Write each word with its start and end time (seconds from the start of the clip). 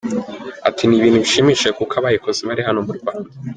Ati 0.67 0.83
“Ni 0.85 0.95
ibintu 0.99 1.21
bishimishije 1.23 1.71
kuko 1.77 1.93
abayikoze 1.99 2.41
bari 2.49 2.61
hano 2.67 2.79
mu 2.85 2.93
Rwanda. 2.97 3.29